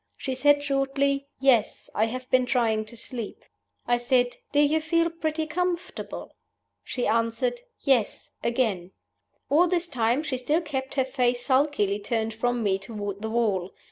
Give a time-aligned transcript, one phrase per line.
[0.17, 3.45] She said, shortly, 'Yes; I have been trying to sleep.'
[3.85, 6.33] I said, 'Do you feel pretty comfortable?'
[6.83, 8.93] She answered, 'Yes,' again.
[9.47, 13.75] All this time she still kept her face sulkily turned from me toward the wall.